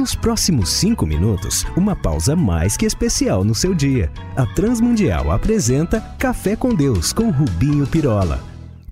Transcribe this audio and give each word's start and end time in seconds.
Nos 0.00 0.14
próximos 0.14 0.70
cinco 0.70 1.04
minutos, 1.04 1.66
uma 1.76 1.94
pausa 1.94 2.34
mais 2.34 2.74
que 2.74 2.86
especial 2.86 3.44
no 3.44 3.54
seu 3.54 3.74
dia. 3.74 4.10
A 4.34 4.46
Transmundial 4.46 5.30
apresenta 5.30 6.00
Café 6.18 6.56
com 6.56 6.74
Deus 6.74 7.12
com 7.12 7.28
Rubinho 7.28 7.86
Pirola. 7.86 8.42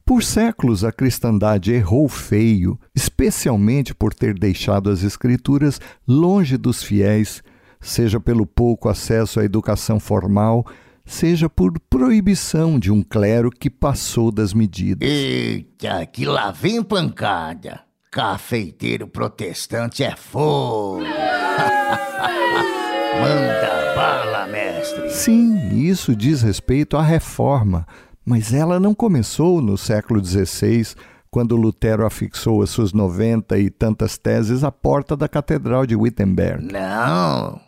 Por 0.05 0.23
séculos, 0.23 0.85
a 0.85 0.93
cristandade 0.93 1.73
errou 1.73 2.11
feio, 2.11 2.79
especialmente 2.95 3.95
por 3.95 4.13
ter 4.13 4.39
deixado 4.39 4.91
as 4.91 5.03
Escrituras 5.03 5.81
longe 6.07 6.59
dos 6.59 6.83
fiéis, 6.83 7.43
seja 7.81 8.21
pelo 8.21 8.45
pouco 8.45 8.91
acesso 8.91 9.41
à 9.41 9.45
educação 9.45 9.99
formal, 9.99 10.67
seja 11.07 11.49
por 11.49 11.73
proibição 11.89 12.79
de 12.79 12.93
um 12.93 13.03
clero 13.03 13.51
que 13.51 13.71
passou 13.71 14.31
das 14.31 14.53
medidas. 14.53 15.09
Eita, 15.09 16.05
que 16.05 16.27
lá 16.27 16.51
vem 16.51 16.83
pancada. 16.83 17.88
Cafeiteiro 18.11 19.07
protestante 19.07 20.03
é 20.03 20.17
fogo. 20.17 21.01
Manda 23.21 23.95
bala, 23.95 24.47
mestre. 24.47 25.11
Sim, 25.11 25.69
isso 25.75 26.17
diz 26.17 26.41
respeito 26.41 26.97
à 26.97 27.03
reforma, 27.03 27.87
mas 28.25 28.55
ela 28.55 28.81
não 28.81 28.95
começou 28.95 29.61
no 29.61 29.77
século 29.77 30.25
XVI, 30.25 30.95
quando 31.31 31.57
Lutero 31.57 32.07
afixou 32.07 32.63
as 32.63 32.71
suas 32.71 32.93
noventa 32.95 33.59
e 33.59 33.69
tantas 33.69 34.17
teses 34.17 34.65
à 34.65 34.73
porta 34.73 35.15
da 35.17 35.29
Catedral 35.29 35.85
de 35.85 35.95
Wittenberg. 35.95 36.73
Não. 36.73 37.61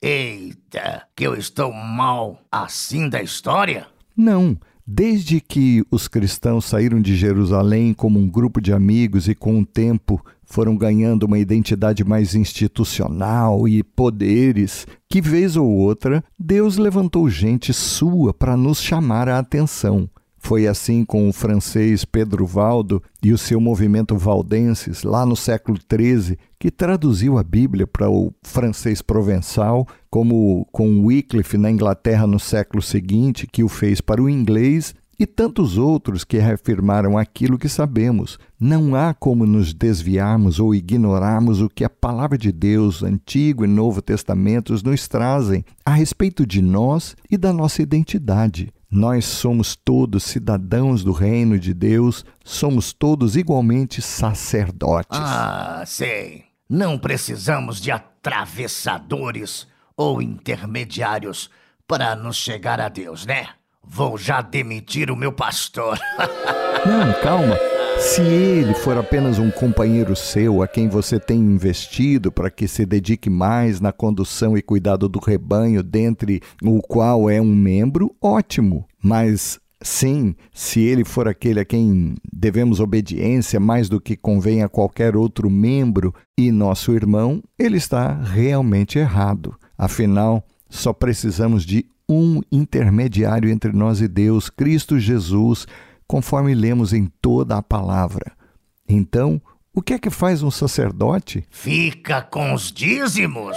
Eita, 0.00 1.02
que 1.16 1.24
eu 1.26 1.34
estou 1.34 1.72
mal 1.72 2.38
assim 2.52 3.08
da 3.08 3.20
história? 3.20 3.88
Não. 4.16 4.56
Desde 4.90 5.38
que 5.38 5.84
os 5.90 6.08
cristãos 6.08 6.64
saíram 6.64 6.98
de 6.98 7.14
Jerusalém 7.14 7.92
como 7.92 8.18
um 8.18 8.26
grupo 8.26 8.58
de 8.58 8.72
amigos 8.72 9.28
e 9.28 9.34
com 9.34 9.60
o 9.60 9.66
tempo 9.66 10.18
foram 10.42 10.74
ganhando 10.78 11.24
uma 11.24 11.38
identidade 11.38 12.02
mais 12.02 12.34
institucional 12.34 13.68
e 13.68 13.82
poderes, 13.82 14.86
que 15.06 15.20
vez 15.20 15.56
ou 15.56 15.68
outra 15.68 16.24
Deus 16.38 16.78
levantou 16.78 17.28
gente 17.28 17.70
sua 17.70 18.32
para 18.32 18.56
nos 18.56 18.80
chamar 18.80 19.28
a 19.28 19.38
atenção. 19.38 20.08
Foi 20.38 20.66
assim 20.66 21.04
com 21.04 21.28
o 21.28 21.32
francês 21.32 22.04
Pedro 22.04 22.46
Valdo 22.46 23.02
e 23.22 23.32
o 23.32 23.38
seu 23.38 23.60
movimento 23.60 24.16
valdenses, 24.16 25.02
lá 25.02 25.26
no 25.26 25.36
século 25.36 25.78
XIII, 25.78 26.38
que 26.58 26.70
traduziu 26.70 27.38
a 27.38 27.42
Bíblia 27.42 27.86
para 27.86 28.08
o 28.08 28.32
francês 28.42 29.02
provençal, 29.02 29.86
como 30.08 30.66
com 30.72 31.04
Wycliffe 31.04 31.58
na 31.58 31.70
Inglaterra 31.70 32.26
no 32.26 32.38
século 32.38 32.80
seguinte, 32.80 33.46
que 33.46 33.62
o 33.62 33.68
fez 33.68 34.00
para 34.00 34.22
o 34.22 34.30
inglês, 34.30 34.94
e 35.18 35.26
tantos 35.26 35.76
outros 35.76 36.22
que 36.22 36.38
reafirmaram 36.38 37.18
aquilo 37.18 37.58
que 37.58 37.68
sabemos. 37.68 38.38
Não 38.58 38.94
há 38.94 39.12
como 39.12 39.44
nos 39.44 39.74
desviarmos 39.74 40.60
ou 40.60 40.74
ignorarmos 40.74 41.60
o 41.60 41.68
que 41.68 41.84
a 41.84 41.90
palavra 41.90 42.38
de 42.38 42.52
Deus, 42.52 43.02
Antigo 43.02 43.64
e 43.64 43.68
Novo 43.68 44.00
Testamentos, 44.00 44.82
nos 44.82 45.08
trazem 45.08 45.64
a 45.84 45.90
respeito 45.90 46.46
de 46.46 46.62
nós 46.62 47.16
e 47.28 47.36
da 47.36 47.52
nossa 47.52 47.82
identidade. 47.82 48.72
Nós 48.90 49.26
somos 49.26 49.76
todos 49.76 50.24
cidadãos 50.24 51.04
do 51.04 51.12
reino 51.12 51.58
de 51.58 51.74
Deus, 51.74 52.24
somos 52.42 52.92
todos 52.92 53.36
igualmente 53.36 54.00
sacerdotes. 54.00 55.18
Ah, 55.20 55.84
sei. 55.86 56.44
Não 56.68 56.98
precisamos 56.98 57.80
de 57.80 57.90
atravessadores 57.90 59.66
ou 59.94 60.22
intermediários 60.22 61.50
para 61.86 62.16
nos 62.16 62.36
chegar 62.36 62.80
a 62.80 62.88
Deus, 62.88 63.26
né? 63.26 63.48
Vou 63.82 64.16
já 64.16 64.40
demitir 64.40 65.10
o 65.10 65.16
meu 65.16 65.32
pastor. 65.32 65.98
Não, 66.86 67.12
calma. 67.22 67.67
Se 68.00 68.22
ele 68.22 68.74
for 68.74 68.96
apenas 68.96 69.38
um 69.38 69.50
companheiro 69.50 70.14
seu 70.14 70.62
a 70.62 70.68
quem 70.68 70.88
você 70.88 71.18
tem 71.18 71.38
investido 71.38 72.30
para 72.30 72.50
que 72.50 72.68
se 72.68 72.86
dedique 72.86 73.28
mais 73.28 73.80
na 73.80 73.92
condução 73.92 74.56
e 74.56 74.62
cuidado 74.62 75.08
do 75.08 75.18
rebanho, 75.18 75.82
dentre 75.82 76.40
o 76.62 76.80
qual 76.80 77.28
é 77.28 77.40
um 77.40 77.54
membro, 77.54 78.14
ótimo. 78.22 78.86
Mas 79.02 79.60
Sim, 79.80 80.34
se 80.52 80.80
ele 80.80 81.04
for 81.04 81.28
aquele 81.28 81.60
a 81.60 81.64
quem 81.64 82.16
devemos 82.32 82.80
obediência 82.80 83.60
mais 83.60 83.88
do 83.88 84.00
que 84.00 84.16
convém 84.16 84.62
a 84.62 84.68
qualquer 84.68 85.14
outro 85.14 85.48
membro 85.48 86.12
e 86.36 86.50
nosso 86.50 86.92
irmão, 86.92 87.40
ele 87.56 87.76
está 87.76 88.12
realmente 88.12 88.98
errado. 88.98 89.54
Afinal, 89.76 90.44
só 90.68 90.92
precisamos 90.92 91.64
de 91.64 91.86
um 92.08 92.40
intermediário 92.50 93.50
entre 93.50 93.70
nós 93.70 94.00
e 94.00 94.08
Deus, 94.08 94.50
Cristo 94.50 94.98
Jesus, 94.98 95.66
conforme 96.08 96.54
lemos 96.54 96.94
em 96.94 97.06
toda 97.20 97.58
a 97.58 97.62
palavra. 97.62 98.32
Então, 98.88 99.40
o 99.74 99.82
que 99.82 99.92
é 99.92 99.98
que 99.98 100.10
faz 100.10 100.42
um 100.42 100.50
sacerdote? 100.50 101.44
Fica 101.50 102.22
com 102.22 102.54
os 102.54 102.72
dízimos. 102.72 103.56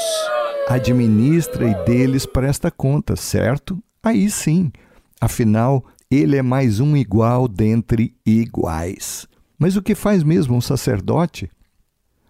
Administra 0.70 1.68
e 1.68 1.86
deles 1.86 2.26
presta 2.26 2.70
conta, 2.70 3.16
certo? 3.16 3.82
Aí 4.04 4.30
sim. 4.30 4.72
Afinal, 5.20 5.86
ele 6.10 6.36
é 6.36 6.42
mais 6.42 6.80
um 6.80 6.96
igual 6.98 7.48
dentre 7.48 8.14
iguais. 8.26 9.26
Mas 9.58 9.76
o 9.76 9.82
que 9.82 9.96
faz 9.96 10.24
mesmo 10.24 10.56
um 10.56 10.62
sacerdote? 10.62 11.50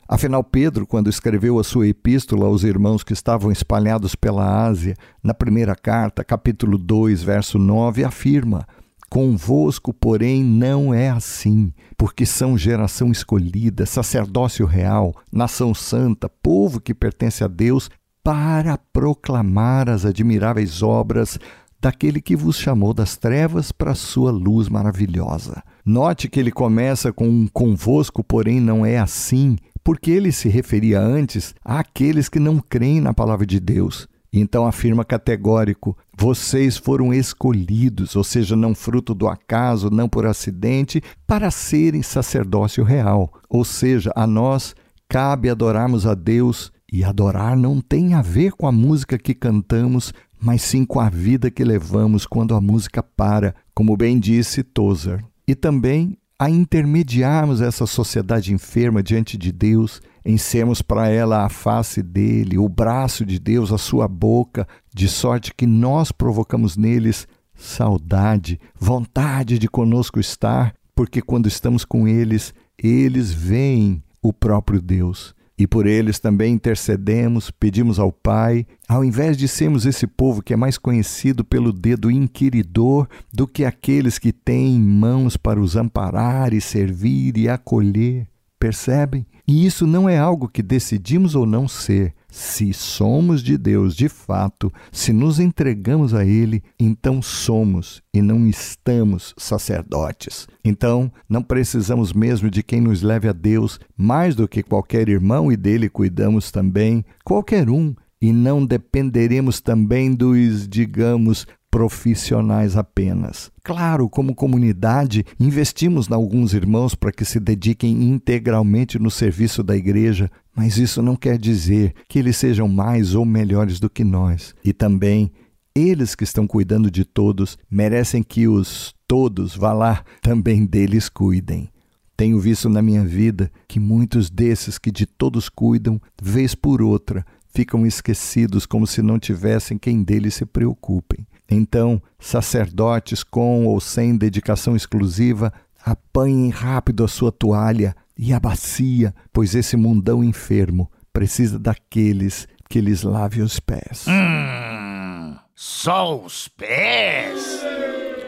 Afinal, 0.08 0.44
Pedro, 0.44 0.86
quando 0.86 1.10
escreveu 1.10 1.58
a 1.58 1.64
sua 1.64 1.88
epístola 1.88 2.46
aos 2.46 2.64
irmãos 2.64 3.02
que 3.02 3.14
estavam 3.14 3.50
espalhados 3.50 4.14
pela 4.14 4.66
Ásia, 4.66 4.94
na 5.24 5.34
primeira 5.34 5.74
carta, 5.74 6.24
capítulo 6.24 6.78
2, 6.78 7.24
verso 7.24 7.58
9, 7.58 8.04
afirma: 8.04 8.68
Convosco, 9.14 9.94
porém, 9.94 10.42
não 10.42 10.94
é 10.94 11.10
assim, 11.10 11.74
porque 11.98 12.26
são 12.26 12.58
geração 12.58 13.12
escolhida, 13.12 13.86
sacerdócio 13.86 14.66
real, 14.66 15.14
nação 15.30 15.74
santa, 15.74 16.30
povo 16.30 16.80
que 16.80 16.94
pertence 16.94 17.44
a 17.44 17.48
Deus, 17.50 17.90
para 18.24 18.78
proclamar 18.78 19.90
as 19.90 20.06
admiráveis 20.06 20.82
obras 20.82 21.38
daquele 21.82 22.22
que 22.22 22.38
vos 22.38 22.56
chamou 22.56 22.94
das 22.94 23.18
trevas 23.18 23.70
para 23.74 23.92
a 23.92 23.96
sua 23.96 24.32
luz 24.32 24.70
maravilhosa. 24.70 25.62
Note 25.86 26.30
que 26.30 26.40
ele 26.40 26.50
começa 26.50 27.12
com 27.12 27.28
um 27.28 27.50
convosco, 27.52 28.24
porém 28.24 28.62
não 28.62 28.86
é 28.86 28.98
assim, 28.98 29.58
porque 29.84 30.10
ele 30.10 30.32
se 30.32 30.48
referia 30.48 31.02
antes 31.02 31.54
àqueles 31.66 32.30
que 32.30 32.40
não 32.40 32.60
creem 32.60 33.02
na 33.02 33.14
palavra 33.14 33.46
de 33.46 33.60
Deus. 33.60 34.08
Então 34.34 34.66
afirma 34.66 35.04
categórico: 35.04 35.98
vocês 36.18 36.78
foram 36.78 37.14
escolhidos, 37.14 38.16
ou 38.16 38.24
seja, 38.24 38.56
não 38.56 38.74
fruto 38.74 39.14
do 39.14 39.28
acaso, 39.28 39.90
não 39.90 40.08
por 40.08 40.26
acidente, 40.26 41.02
para 41.28 41.52
serem 41.52 42.02
sacerdócio 42.02 42.84
real. 42.84 43.34
Ou 43.50 43.66
seja, 43.66 44.12
a 44.16 44.26
nós 44.26 44.76
cabe 45.10 45.50
adorarmos 45.50 46.06
a 46.06 46.14
Deus, 46.14 46.72
e 46.92 47.04
adorar 47.06 47.56
não 47.56 47.80
tem 47.80 48.14
a 48.14 48.22
ver 48.22 48.52
com 48.52 48.68
a 48.68 48.72
música 48.72 49.18
que 49.18 49.34
cantamos, 49.34 50.14
mas 50.42 50.62
sim 50.62 50.84
com 50.84 51.00
a 51.00 51.10
vida 51.10 51.50
que 51.50 51.64
levamos 51.64 52.26
quando 52.26 52.54
a 52.54 52.60
música 52.60 53.02
para, 53.02 53.56
como 53.74 53.96
bem 53.96 54.20
disse 54.20 54.62
Tozer. 54.62 55.24
E 55.48 55.56
também 55.56 56.18
a 56.42 56.50
intermediarmos 56.50 57.62
essa 57.62 57.86
sociedade 57.86 58.52
enferma 58.52 59.04
diante 59.04 59.38
de 59.38 59.52
Deus, 59.52 60.02
em 60.26 60.40
sermos 60.40 60.82
para 60.82 61.08
ela 61.08 61.46
a 61.46 61.50
face 61.50 62.02
dele, 62.02 62.58
o 62.58 62.68
braço 62.68 63.24
de 63.24 63.38
Deus, 63.38 63.72
a 63.72 63.78
sua 63.78 64.08
boca, 64.08 64.68
de 64.92 65.08
sorte 65.08 65.54
que 65.56 65.68
nós 65.68 66.12
provocamos 66.12 66.76
neles 66.76 67.28
saudade, 67.54 68.60
vontade 68.76 69.60
de 69.60 69.68
conosco 69.68 70.20
estar, 70.20 70.74
porque 70.96 71.22
quando 71.22 71.46
estamos 71.46 71.86
com 71.86 72.08
eles, 72.08 72.56
eles 72.76 73.32
veem 73.32 74.04
o 74.20 74.34
próprio 74.34 74.82
Deus. 74.82 75.36
E 75.62 75.68
por 75.68 75.86
eles 75.86 76.18
também 76.18 76.56
intercedemos, 76.56 77.52
pedimos 77.52 78.00
ao 78.00 78.12
Pai, 78.12 78.66
ao 78.90 79.06
invés 79.06 79.38
de 79.38 79.48
sermos 79.48 79.86
esse 79.86 80.08
povo 80.08 80.42
que 80.42 80.54
é 80.54 80.56
mais 80.56 80.76
conhecido 80.76 81.46
pelo 81.46 81.72
dedo 81.72 82.10
inquiridor 82.10 83.08
do 83.32 83.48
que 83.48 83.64
aqueles 83.64 84.18
que 84.18 84.34
têm 84.34 84.80
mãos 84.80 85.38
para 85.38 85.62
os 85.62 85.76
amparar 85.76 86.52
e 86.52 86.60
servir 86.60 87.38
e 87.38 87.48
acolher. 87.48 88.28
Percebem? 88.60 89.24
E 89.48 89.64
isso 89.64 89.86
não 89.86 90.10
é 90.10 90.18
algo 90.18 90.50
que 90.50 90.64
decidimos 90.64 91.36
ou 91.36 91.46
não 91.46 91.68
ser. 91.68 92.16
Se 92.32 92.74
somos 92.74 93.44
de 93.44 93.58
Deus 93.58 93.94
de 93.94 94.08
fato, 94.08 94.72
se 94.90 95.12
nos 95.12 95.38
entregamos 95.38 96.14
a 96.14 96.26
Ele, 96.26 96.64
então 96.80 97.22
somos 97.22 98.02
e 98.14 98.22
não 98.22 98.48
estamos 98.48 99.36
sacerdotes. 99.38 100.48
Então, 100.64 101.12
não 101.28 101.44
precisamos 101.44 102.14
mesmo 102.14 102.50
de 102.50 102.64
quem 102.64 102.80
nos 102.80 103.02
leve 103.02 103.28
a 103.28 103.34
Deus 103.34 103.82
mais 103.98 104.34
do 104.34 104.48
que 104.48 104.64
qualquer 104.64 105.10
irmão 105.10 105.52
e 105.52 105.58
dele 105.58 105.90
cuidamos 105.90 106.52
também, 106.52 107.04
qualquer 107.26 107.70
um, 107.70 107.94
e 108.22 108.32
não 108.32 108.66
dependeremos 108.66 109.60
também 109.60 110.14
dos, 110.14 110.68
digamos, 110.68 111.46
profissionais 111.72 112.76
apenas. 112.76 113.50
Claro, 113.64 114.10
como 114.10 114.36
comunidade, 114.36 115.26
investimos 115.40 116.10
em 116.10 116.14
alguns 116.14 116.54
irmãos 116.54 116.94
para 116.94 117.14
que 117.14 117.24
se 117.24 117.40
dediquem 117.40 118.04
integralmente 118.04 119.00
no 119.00 119.10
serviço 119.10 119.64
da 119.64 119.76
igreja, 119.76 120.30
mas 120.54 120.78
isso 120.78 121.02
não 121.02 121.16
quer 121.16 121.38
dizer 121.38 121.94
que 122.10 122.20
eles 122.20 122.36
sejam 122.36 122.68
mais 122.68 123.16
ou 123.16 123.24
melhores 123.24 123.80
do 123.80 123.90
que 123.90 124.04
nós. 124.04 124.54
E 124.64 124.74
também, 124.74 125.32
eles 125.74 126.14
que 126.14 126.26
estão 126.26 126.46
cuidando 126.46 126.92
de 126.92 127.06
todos 127.06 127.58
merecem 127.70 128.22
que 128.22 128.50
os 128.50 128.94
todos, 129.08 129.56
vá 129.56 129.72
lá, 129.72 130.04
também 130.22 130.66
deles 130.66 131.08
cuidem. 131.08 131.70
Tenho 132.18 132.40
visto 132.40 132.68
na 132.68 132.82
minha 132.82 133.04
vida 133.04 133.50
que 133.68 133.80
muitos 133.80 134.30
desses 134.30 134.78
que 134.78 134.92
de 134.92 135.06
todos 135.06 135.48
cuidam, 135.48 136.00
vez 136.22 136.54
por 136.54 136.82
outra, 136.82 137.26
ficam 137.54 137.86
esquecidos 137.86 138.66
como 138.66 138.86
se 138.86 139.02
não 139.02 139.18
tivessem 139.18 139.78
quem 139.78 140.04
deles 140.04 140.36
se 140.36 140.46
preocupem. 140.46 141.26
Então, 141.52 142.02
sacerdotes 142.18 143.26
com 143.26 143.66
ou 143.66 143.82
sem 143.82 144.16
dedicação 144.16 144.74
exclusiva, 144.74 145.52
apanhem 145.84 146.50
rápido 146.50 147.04
a 147.04 147.10
sua 147.10 147.30
toalha 147.30 147.94
e 148.18 148.32
a 148.32 148.40
bacia, 148.40 149.14
pois 149.34 149.54
esse 149.54 149.76
mundão 149.76 150.24
enfermo 150.24 150.90
precisa 151.12 151.60
daqueles 151.60 152.48
que 152.70 152.80
lhes 152.80 153.04
lave 153.04 153.42
os 153.42 153.60
pés. 153.60 154.06
Hum, 154.08 155.36
só 155.54 156.18
os 156.24 156.48
pés? 156.48 157.62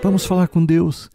Vamos 0.04 0.26
falar 0.26 0.50
com 0.50 0.66
Deus. 0.66 1.10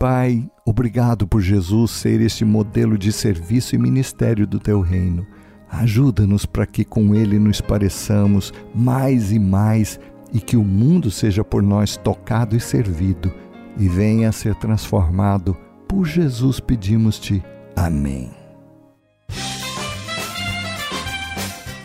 Pai, 0.00 0.50
obrigado 0.64 1.28
por 1.28 1.42
Jesus 1.42 1.90
ser 1.90 2.22
este 2.22 2.44
modelo 2.44 2.96
de 2.96 3.12
serviço 3.12 3.74
e 3.74 3.78
ministério 3.78 4.46
do 4.46 4.58
teu 4.58 4.80
reino. 4.80 5.26
Ajuda-nos 5.72 6.44
para 6.44 6.66
que 6.66 6.84
com 6.84 7.14
ele 7.14 7.38
nos 7.38 7.62
pareçamos 7.62 8.52
mais 8.74 9.32
e 9.32 9.38
mais 9.38 9.98
e 10.30 10.38
que 10.38 10.54
o 10.54 10.62
mundo 10.62 11.10
seja 11.10 11.42
por 11.42 11.62
nós 11.62 11.96
tocado 11.96 12.54
e 12.54 12.60
servido 12.60 13.32
e 13.78 13.88
venha 13.88 14.28
a 14.28 14.32
ser 14.32 14.54
transformado. 14.56 15.56
Por 15.88 16.04
Jesus 16.04 16.60
pedimos-te. 16.60 17.42
Amém. 17.74 18.30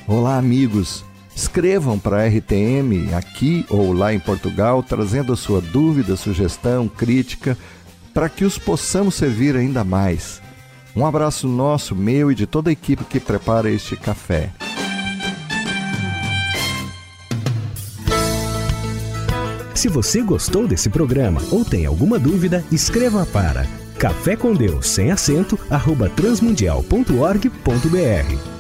Olá, 0.05 0.37
amigos. 0.37 1.05
Escrevam 1.33 1.97
para 1.97 2.23
a 2.23 2.27
RTM 2.27 3.13
aqui 3.15 3.65
ou 3.69 3.93
lá 3.93 4.13
em 4.13 4.19
Portugal, 4.19 4.83
trazendo 4.83 5.31
a 5.31 5.37
sua 5.37 5.61
dúvida, 5.61 6.17
sugestão, 6.17 6.89
crítica, 6.89 7.57
para 8.13 8.27
que 8.27 8.43
os 8.43 8.57
possamos 8.57 9.15
servir 9.15 9.55
ainda 9.55 9.83
mais. 9.83 10.41
Um 10.97 11.05
abraço 11.05 11.47
nosso, 11.47 11.95
meu 11.95 12.31
e 12.31 12.35
de 12.35 12.47
toda 12.47 12.71
a 12.71 12.73
equipe 12.73 13.03
que 13.03 13.19
prepara 13.19 13.69
este 13.69 13.95
café. 13.95 14.49
Se 19.75 19.87
você 19.87 20.23
gostou 20.23 20.67
desse 20.67 20.89
programa 20.89 21.39
ou 21.51 21.63
tem 21.63 21.85
alguma 21.85 22.17
dúvida, 22.17 22.65
escreva 22.71 23.27
para 23.27 23.67
café 23.99 24.35
com 24.35 24.55
Deus 24.55 24.87
sem 24.87 25.11
acento 25.11 25.59
arroba 25.69 26.09
transmundial.org.br 26.09 28.56